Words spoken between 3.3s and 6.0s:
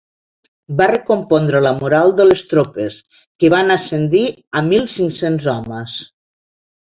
que van ascendir a mil cinc-cents homes.